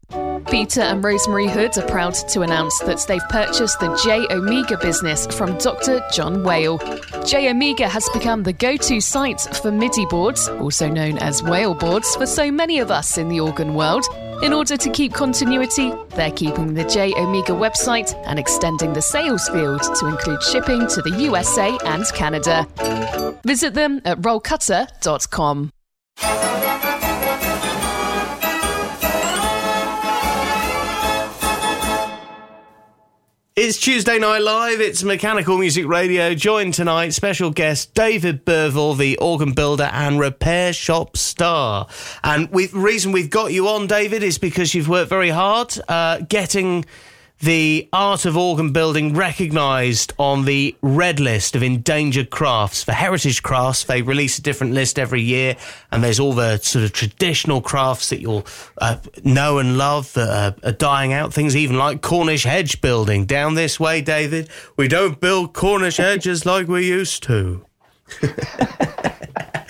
[0.50, 5.28] Peter and Rosemary Hood are proud to announce that they've purchased the J Omega business
[5.28, 6.04] from Dr.
[6.12, 6.80] John Whale.
[7.24, 11.76] J Omega has become the go to site for MIDI boards, also known as whale
[11.76, 14.06] boards, for so many of us in the organ world.
[14.44, 19.48] In order to keep continuity, they're keeping the J Omega website and extending the sales
[19.50, 22.68] field to include shipping to the USA and Canada.
[23.46, 25.72] Visit them at rollcutter.com.
[33.58, 34.82] It's Tuesday Night Live.
[34.82, 36.34] It's Mechanical Music Radio.
[36.36, 41.88] Joined tonight, special guest David Burville, the organ builder and repair shop star.
[42.22, 46.20] And the reason we've got you on, David, is because you've worked very hard uh,
[46.28, 46.84] getting
[47.42, 52.84] the art of organ building recognised on the red list of endangered crafts.
[52.84, 55.58] For heritage crafts, they release a different list every year,
[55.92, 58.46] and there's all the sort of traditional crafts that you'll
[58.78, 60.30] uh, know and love that
[60.64, 61.34] are, are dying out.
[61.34, 63.26] Things even like Cornish hedge building.
[63.26, 67.66] Down this way, David, we don't build Cornish hedges like we used to.
[68.22, 68.32] but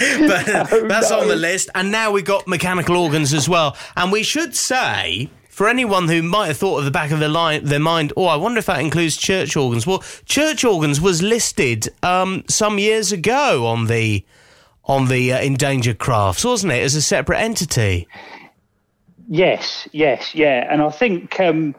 [0.01, 1.21] oh, that's no.
[1.21, 1.69] on the list.
[1.73, 3.75] And now we've got mechanical organs as well.
[3.95, 7.29] And we should say for anyone who might have thought of the back of their,
[7.29, 9.87] line, their mind, oh, I wonder if that includes church organs.
[9.87, 14.25] Well, church organs was listed um, some years ago on the
[14.83, 18.05] on the uh, endangered crafts, wasn't it, as a separate entity?
[19.29, 21.73] Yes, yes, yeah, and I think um,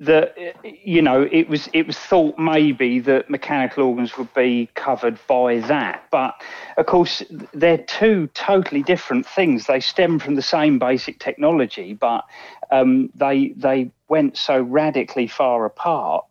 [0.00, 5.18] that you know it was it was thought maybe that mechanical organs would be covered
[5.26, 6.40] by that but
[6.76, 7.20] of course
[7.52, 12.24] they're two totally different things they stem from the same basic technology but
[12.70, 16.24] um, they they went so radically far apart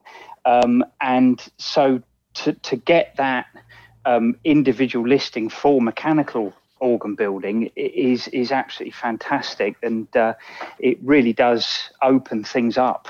[0.45, 2.01] um, and so
[2.33, 3.45] to to get that
[4.05, 10.33] um, individual listing for mechanical organ building is is absolutely fantastic and uh,
[10.79, 13.07] it really does open things up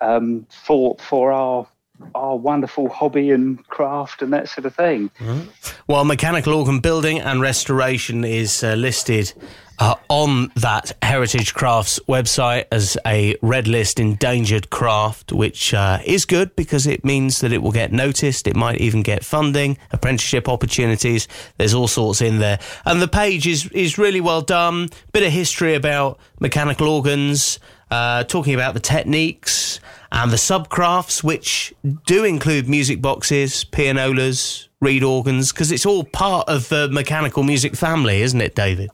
[0.00, 1.66] um, for for our
[2.14, 5.10] our wonderful hobby and craft and that sort of thing.
[5.18, 5.48] Mm-hmm.
[5.86, 9.32] Well, mechanical organ building and restoration is uh, listed
[9.78, 16.24] uh, on that Heritage Crafts website as a red list endangered craft, which uh, is
[16.24, 18.46] good because it means that it will get noticed.
[18.46, 21.28] It might even get funding, apprenticeship opportunities.
[21.58, 24.88] There's all sorts in there, and the page is is really well done.
[25.12, 27.58] Bit of history about mechanical organs
[27.90, 29.80] uh, talking about the techniques
[30.12, 31.74] and the subcrafts, which
[32.06, 37.74] do include music boxes, pianolas, reed organs, because it's all part of the mechanical music
[37.74, 38.90] family, isn't it, David?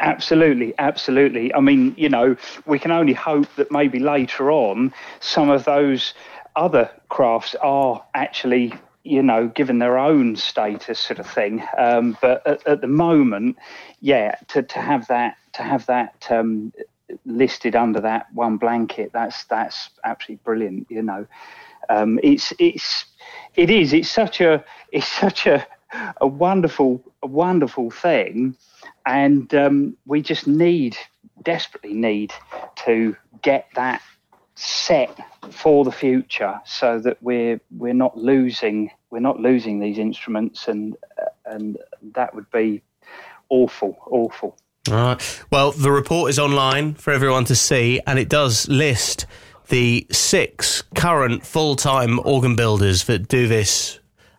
[0.00, 1.54] Absolutely, absolutely.
[1.54, 2.36] I mean, you know,
[2.66, 6.12] we can only hope that maybe later on some of those
[6.54, 8.72] other crafts are actually
[9.06, 11.62] you know, given their own status, sort of thing.
[11.78, 13.56] Um, but at, at, the moment,
[14.00, 16.72] yeah, to, to have that to have that um,
[17.24, 19.10] listed under that one blanket.
[19.12, 20.86] That's that's absolutely brilliant.
[20.90, 21.26] You know,
[21.88, 23.06] um, it's it's
[23.54, 23.92] it is.
[23.92, 25.66] It's such a it's such a
[26.20, 28.56] a wonderful a wonderful thing,
[29.06, 30.96] and um, we just need
[31.42, 32.32] desperately need
[32.74, 34.02] to get that
[34.56, 35.16] set
[35.50, 40.96] for the future so that we're we're not losing we're not losing these instruments and
[41.44, 41.76] and
[42.14, 42.82] that would be
[43.50, 44.56] awful awful
[44.88, 45.44] all right.
[45.50, 49.26] Well, the report is online for everyone to see, and it does list
[49.68, 53.98] the six current full time organ builders that do this.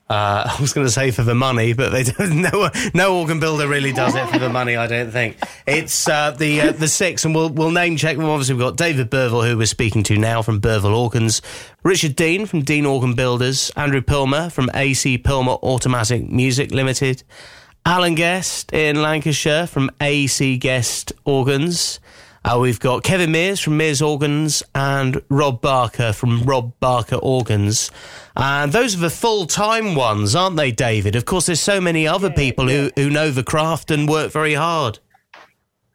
[0.10, 2.38] Uh, I was going to say for the money, but they don't.
[2.54, 4.78] No, no organ builder really does it for the money.
[4.78, 8.26] I don't think it's uh, the uh, the six, and we'll we'll name check them.
[8.26, 11.42] Obviously, we've got David Burville, who we're speaking to now from Burville Organs,
[11.84, 17.24] Richard Dean from Dean Organ Builders, Andrew Pilmer from AC Pilmer Automatic Music Limited,
[17.88, 22.02] Alan Guest in Lancashire from AC Guest Organs.
[22.44, 27.90] Uh, we've got Kevin Mears from Mears Organs and Rob Barker from Rob Barker Organs.
[28.36, 31.16] And those are the full time ones, aren't they, David?
[31.16, 34.56] Of course, there's so many other people who, who know the craft and work very
[34.56, 35.00] hard.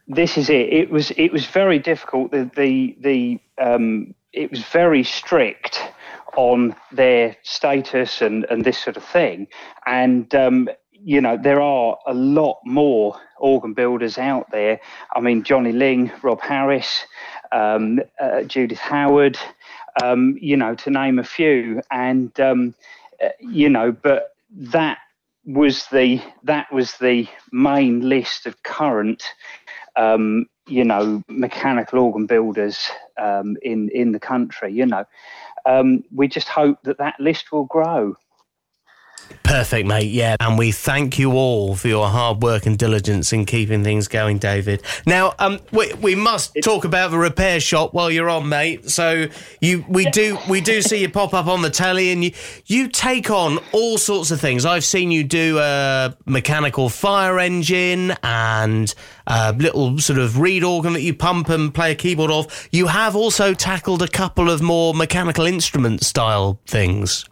[0.08, 0.72] This is it.
[0.72, 2.30] It was it was very difficult.
[2.30, 5.78] The the, the um, it was very strict
[6.36, 9.46] on their status and, and this sort of thing.
[9.84, 10.70] And um,
[11.04, 14.80] you know, there are a lot more organ builders out there.
[15.14, 17.04] I mean, Johnny Ling, Rob Harris,
[17.50, 19.38] um, uh, Judith Howard,
[20.02, 21.82] um, you know, to name a few.
[21.90, 22.74] And, um,
[23.22, 24.98] uh, you know, but that
[25.44, 29.24] was the that was the main list of current
[29.96, 35.04] um, you know mechanical organ builders um, in in the country you know
[35.66, 38.16] um, we just hope that that list will grow
[39.42, 40.10] Perfect, mate.
[40.10, 40.36] Yeah.
[40.40, 44.38] And we thank you all for your hard work and diligence in keeping things going,
[44.38, 44.82] David.
[45.06, 48.88] Now, um, we, we must talk about the repair shop while you're on, mate.
[48.88, 49.26] So
[49.60, 52.32] you, we do, we do see you pop up on the telly and you,
[52.66, 54.64] you take on all sorts of things.
[54.64, 58.94] I've seen you do a mechanical fire engine and
[59.26, 62.68] a little sort of reed organ that you pump and play a keyboard of.
[62.70, 67.26] You have also tackled a couple of more mechanical instrument style things.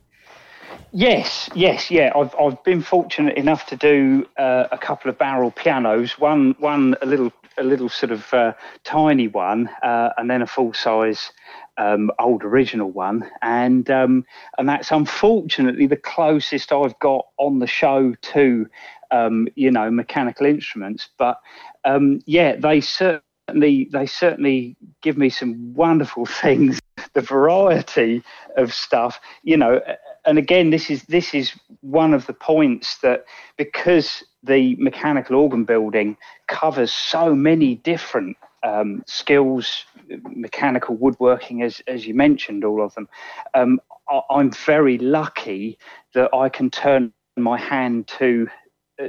[0.93, 2.11] Yes, yes, yeah.
[2.17, 6.19] I've I've been fortunate enough to do uh, a couple of barrel pianos.
[6.19, 10.47] One one a little a little sort of uh, tiny one, uh, and then a
[10.47, 11.31] full size
[11.79, 14.25] um, old original one, and um,
[14.59, 18.67] and that's unfortunately the closest I've got on the show to
[19.13, 21.09] um, you know mechanical instruments.
[21.19, 21.39] But
[21.85, 26.81] um, yeah, they certainly they certainly give me some wonderful things.
[27.13, 28.23] The variety
[28.57, 29.81] of stuff, you know
[30.25, 33.25] and again, this is this is one of the points that
[33.57, 36.17] because the mechanical organ building
[36.47, 39.85] covers so many different um, skills,
[40.29, 43.09] mechanical woodworking, as as you mentioned, all of them.
[43.55, 45.79] Um, I, I'm very lucky
[46.15, 48.49] that I can turn my hand to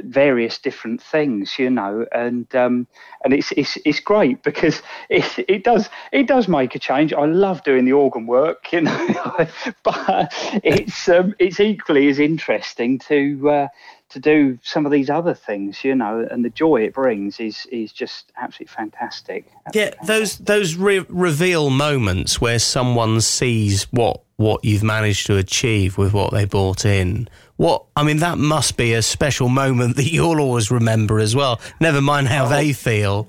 [0.03, 2.87] various different things, you know, and um,
[3.23, 7.13] and it's it's it's great because it it does it does make a change.
[7.13, 9.07] I love doing the organ work, you know,
[9.83, 10.33] but
[10.63, 13.67] it's um, it's equally as interesting to uh,
[14.11, 17.65] to do some of these other things, you know, and the joy it brings is
[17.71, 19.45] is just absolutely fantastic.
[19.65, 25.37] Absolutely yeah, those those re- reveal moments where someone sees what what you've managed to
[25.37, 27.27] achieve with what they bought in
[27.61, 31.61] what I mean, that must be a special moment that you'll always remember as well.
[31.79, 32.49] Never mind how oh.
[32.49, 33.27] they feel.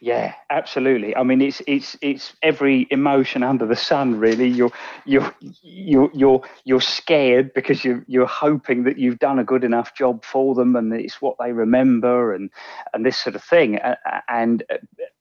[0.00, 1.16] Yeah, absolutely.
[1.16, 4.18] I mean, it's it's it's every emotion under the sun.
[4.20, 4.70] Really, you're
[5.04, 9.94] you're you're you're you're scared because you you're hoping that you've done a good enough
[9.94, 12.50] job for them, and it's what they remember, and
[12.94, 13.80] and this sort of thing.
[14.28, 14.62] And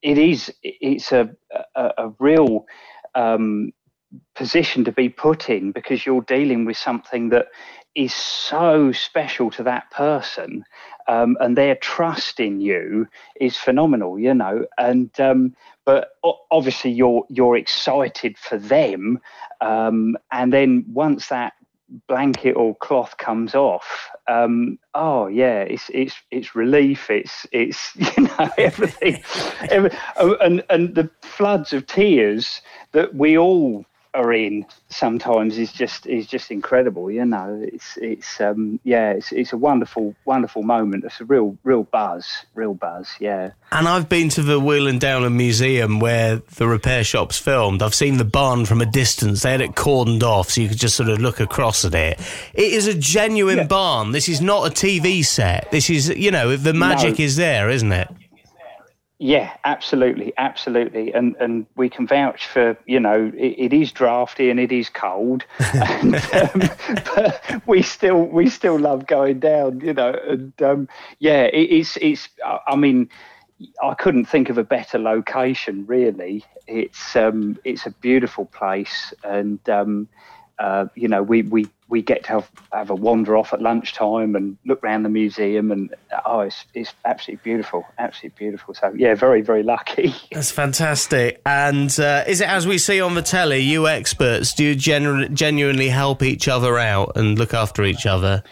[0.04, 1.32] it is it's a
[1.76, 2.66] a, a real
[3.16, 3.72] um,
[4.36, 7.48] position to be put in because you're dealing with something that
[7.96, 10.64] is so special to that person
[11.08, 13.08] um, and their trust in you
[13.40, 15.56] is phenomenal you know and um,
[15.86, 16.12] but
[16.52, 19.20] obviously you're you're excited for them
[19.62, 21.54] um, and then once that
[22.08, 28.24] blanket or cloth comes off um, oh yeah it's it's it's relief it's it's you
[28.24, 29.24] know everything
[29.70, 29.90] every,
[30.42, 33.86] and and the floods of tears that we all
[34.18, 37.12] are in sometimes is just is just incredible.
[37.12, 41.06] You know, it's it's um, yeah, it's it's a wonderful wonderful moment.
[41.06, 43.10] It's a real real buzz, real buzz.
[43.20, 43.52] Yeah.
[43.72, 47.82] And I've been to the Weald and Downland Museum where the repair shop's filmed.
[47.82, 49.44] I've seen the barn from a distance.
[49.44, 52.20] They had it cordoned off so you could just sort of look across at it.
[52.54, 53.68] It is a genuine yeah.
[53.68, 54.12] barn.
[54.12, 55.70] This is not a TV set.
[55.72, 57.26] This is you know the magic no.
[57.26, 58.10] is there, isn't it?
[59.20, 64.52] Yeah, absolutely, absolutely, and and we can vouch for you know it, it is drafty
[64.52, 65.44] and it is cold,
[65.74, 66.70] and, um,
[67.16, 70.88] but we still we still love going down, you know, and um,
[71.18, 72.30] yeah, it, it's it's
[72.68, 73.10] I mean.
[73.82, 75.88] I couldn't think of a better location.
[75.88, 80.08] Really, it's um, it's a beautiful place, and um,
[80.60, 84.36] uh, you know, we, we, we get to have, have a wander off at lunchtime
[84.36, 85.94] and look around the museum, and
[86.26, 88.74] oh, it's, it's absolutely beautiful, absolutely beautiful.
[88.74, 90.14] So, yeah, very, very lucky.
[90.32, 91.42] That's fantastic.
[91.46, 95.30] And uh, is it as we see on the telly, you experts, do you genu-
[95.30, 98.44] genuinely help each other out and look after each other?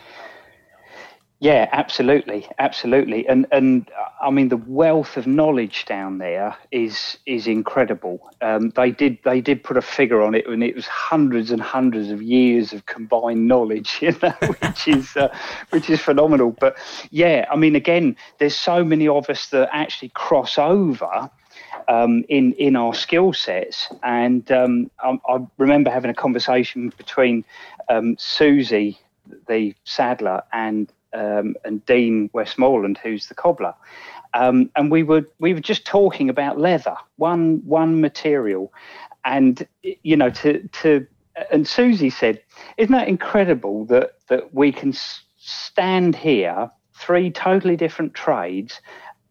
[1.45, 3.87] Yeah, absolutely, absolutely, and and
[4.19, 8.31] I mean the wealth of knowledge down there is is incredible.
[8.41, 11.61] Um, they did they did put a figure on it, and it was hundreds and
[11.61, 15.27] hundreds of years of combined knowledge, you know, which is uh,
[15.69, 16.49] which is phenomenal.
[16.49, 16.77] But
[17.11, 21.29] yeah, I mean, again, there's so many of us that actually cross over.
[21.87, 23.93] Um, in in our skill sets.
[24.01, 27.45] And um, I, I, remember having a conversation between
[27.89, 28.97] um, Susie,
[29.47, 33.73] the saddler, and um, and Dean Westmoreland, who's the cobbler.
[34.33, 38.73] Um, and we were we were just talking about leather, one one material,
[39.23, 41.07] and you know to to
[41.51, 42.41] and Susie said,
[42.77, 44.93] "Isn't that incredible that that we can
[45.37, 48.81] stand here, three totally different trades,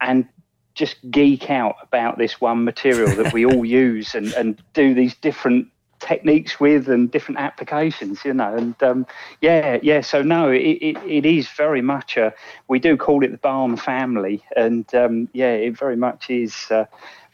[0.01, 0.27] and
[0.75, 5.15] just geek out about this one material that we all use and, and do these
[5.15, 5.69] different
[6.05, 8.55] techniques with and different applications, you know.
[8.55, 9.07] And um,
[9.41, 10.03] yeah, yeah.
[10.03, 12.33] So no, it, it, it is very much a.
[12.69, 16.85] We do call it the barn family, and um, yeah, it very much is uh,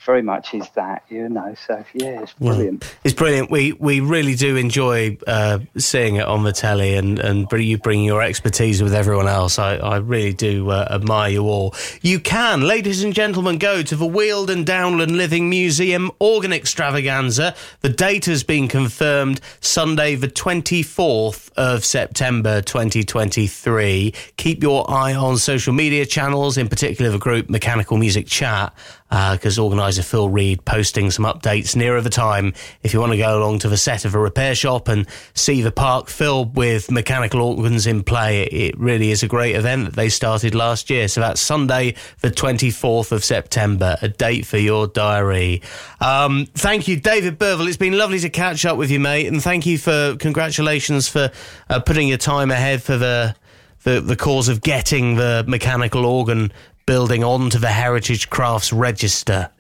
[0.05, 1.55] very much is that, you know.
[1.67, 2.83] So yeah, it's brilliant.
[2.83, 3.51] Well, it's brilliant.
[3.51, 8.05] We we really do enjoy uh, seeing it on the telly, and and you bring
[8.05, 9.59] your expertise with everyone else.
[9.59, 11.75] I, I really do uh, admire you all.
[12.01, 17.55] You can, ladies and gentlemen, go to the Weald and Downland Living Museum organ extravaganza.
[17.81, 24.15] The date has been confirmed Sunday, the twenty fourth of September, twenty twenty three.
[24.37, 28.73] Keep your eye on social media channels, in particular the group Mechanical Music Chat
[29.11, 32.55] because uh, organiser Phil Reed posting some updates nearer the time.
[32.83, 35.63] If you want to go along to the set of a repair shop and see
[35.63, 39.87] the park filled with mechanical organs in play, it, it really is a great event
[39.87, 41.09] that they started last year.
[41.09, 45.63] So that's Sunday, the 24th of September, a date for your diary.
[46.01, 47.67] Um, thank you, David Burville.
[47.67, 51.31] It's been lovely to catch up with you, mate, and thank you for congratulations for
[51.69, 53.35] uh, putting your time ahead for the
[53.83, 56.53] the, the cause of getting the mechanical organ
[56.87, 59.51] building onto the Heritage Crafts Register.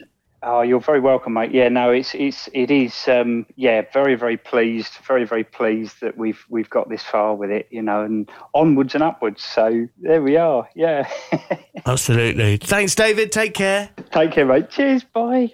[0.42, 1.52] Oh, you're very welcome, mate.
[1.52, 3.06] Yeah, no, it's it's it is.
[3.06, 7.50] Um, yeah, very very pleased, very very pleased that we've we've got this far with
[7.50, 9.42] it, you know, and onwards and upwards.
[9.42, 10.66] So there we are.
[10.74, 11.10] Yeah.
[11.86, 12.56] Absolutely.
[12.56, 13.32] Thanks, David.
[13.32, 13.90] Take care.
[14.12, 14.70] Take care, mate.
[14.70, 15.04] Cheers.
[15.04, 15.52] Bye.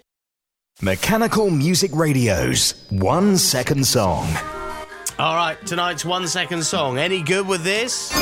[0.80, 4.28] Mechanical Music Radio's One Second Song.
[5.18, 6.98] All right, tonight's One Second Song.
[6.98, 8.12] Any good with this?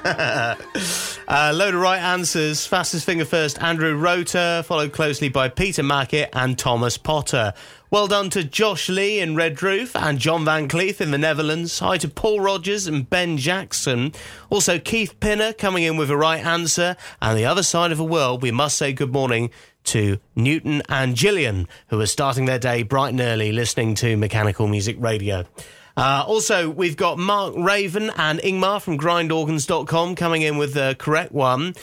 [0.04, 2.64] A load of right answers.
[2.64, 7.52] Fastest finger first, Andrew Rota, followed closely by Peter Mackett and Thomas Potter.
[7.90, 11.80] Well done to Josh Lee in Redruth and John Van Cleef in the Netherlands.
[11.80, 14.12] Hi to Paul Rogers and Ben Jackson.
[14.50, 16.96] Also, Keith Pinner coming in with a right answer.
[17.20, 19.50] And the other side of the world, we must say good morning
[19.84, 24.68] to Newton and Gillian, who are starting their day bright and early listening to Mechanical
[24.68, 25.44] Music Radio.
[25.98, 31.32] Uh, also, we've got Mark Raven and Ingmar from grindorgans.com coming in with the correct
[31.32, 31.74] one.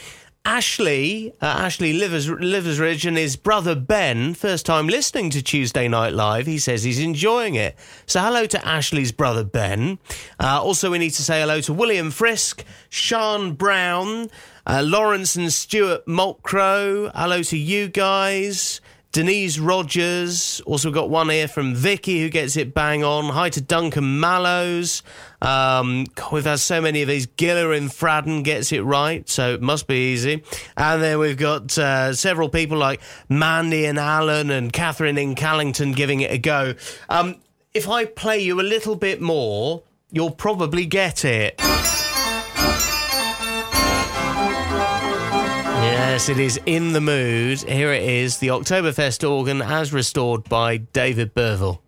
[0.45, 6.13] Ashley, uh, Ashley Livers, Liversridge and his brother Ben, first time listening to Tuesday Night
[6.13, 6.45] Live.
[6.45, 7.76] He says he's enjoying it.
[8.05, 9.99] So hello to Ashley's brother Ben.
[10.39, 14.30] Uh, also, we need to say hello to William Frisk, Sean Brown,
[14.66, 17.11] uh, Lawrence and Stuart Maltcrow.
[17.13, 18.80] Hello to you guys.
[19.16, 20.59] Denise Rogers.
[20.66, 23.32] Also got one here from Vicky who gets it bang on.
[23.34, 25.03] Hi to Duncan Mallows.
[25.41, 27.26] Um, we've had so many of these.
[27.26, 30.43] Giller in Fraddon gets it right, so it must be easy.
[30.76, 32.99] And then we've got uh, several people like
[33.30, 36.74] Mandy and Alan and Catherine in Callington giving it a go.
[37.07, 37.38] Um,
[37.74, 41.61] if I play you a little bit more, you'll probably get it.
[46.16, 47.59] Yes, it is in the mood.
[47.63, 51.84] Here it is, the Oktoberfest organ as restored by David Burville.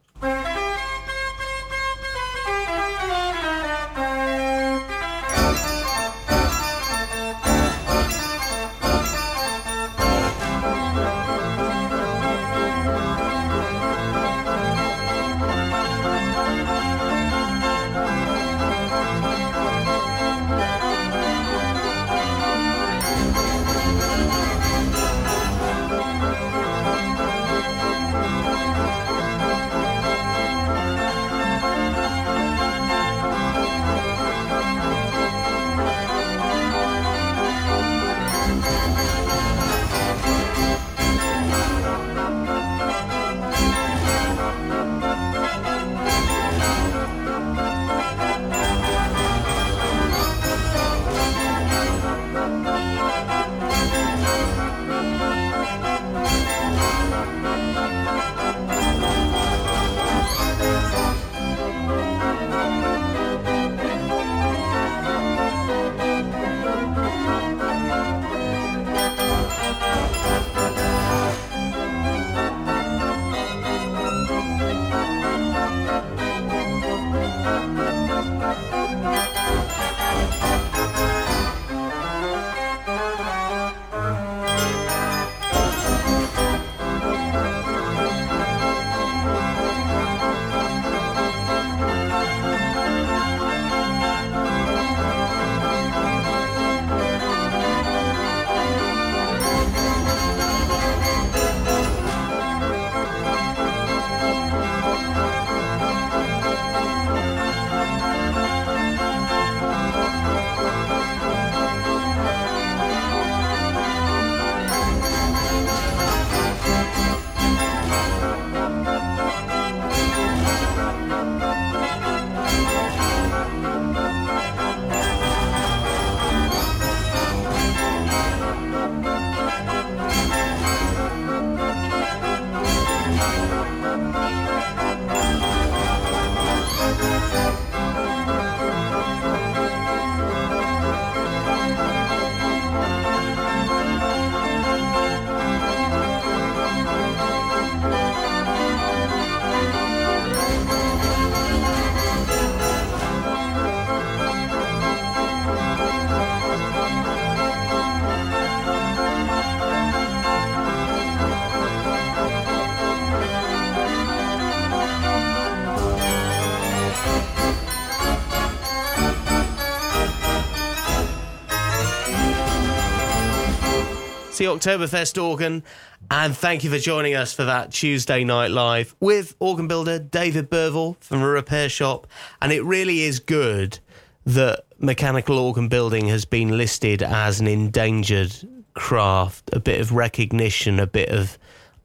[174.59, 175.63] Oktoberfest organ.
[176.09, 180.49] And thank you for joining us for that Tuesday night live with organ builder David
[180.49, 182.07] Burville from a repair shop.
[182.41, 183.79] And it really is good
[184.25, 188.33] that mechanical organ building has been listed as an endangered
[188.73, 191.37] craft, a bit of recognition, a bit of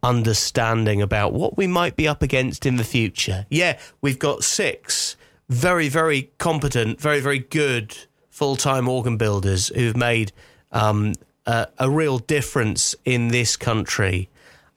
[0.03, 3.47] understanding about what we might be up against in the future.
[3.51, 5.16] Yeah, we've got six
[5.49, 7.97] very, very competent, very, very good
[8.31, 10.33] full time organ builders who've made
[10.73, 11.12] um,
[11.47, 14.28] a, a, real difference in this country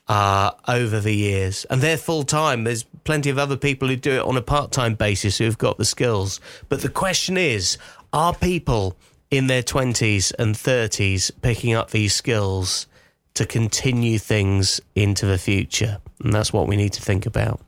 [0.07, 1.65] uh, over the years.
[1.69, 2.63] And they're full time.
[2.63, 5.77] There's plenty of other people who do it on a part time basis who've got
[5.77, 6.39] the skills.
[6.69, 7.77] But the question is
[8.13, 8.95] are people
[9.31, 12.87] in their 20s and 30s picking up these skills
[13.33, 15.99] to continue things into the future?
[16.23, 17.59] And that's what we need to think about.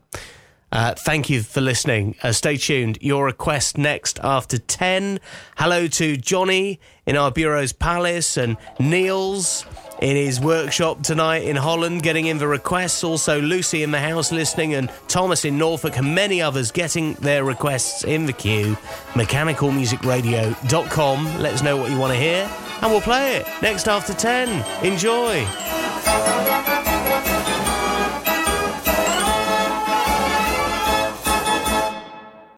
[0.72, 2.16] Uh, thank you for listening.
[2.22, 2.98] Uh, stay tuned.
[3.02, 5.20] Your request next after 10.
[5.58, 9.66] Hello to Johnny in our Bureau's Palace and Niels
[10.02, 13.04] in his workshop tonight in Holland getting in the requests.
[13.04, 17.44] Also, Lucy in the house listening and Thomas in Norfolk and many others getting their
[17.44, 18.78] requests in the queue.
[19.14, 21.40] MechanicalMusicRadio.com.
[21.40, 22.50] Let us know what you want to hear
[22.82, 24.86] and we'll play it next after 10.
[24.86, 25.46] Enjoy.